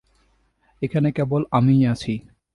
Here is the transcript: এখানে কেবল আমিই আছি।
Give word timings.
এখানে 0.81 1.09
কেবল 1.11 1.41
আমিই 1.51 1.83
আছি। 1.85 2.13